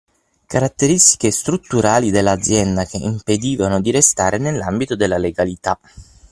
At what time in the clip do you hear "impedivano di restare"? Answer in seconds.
2.97-4.39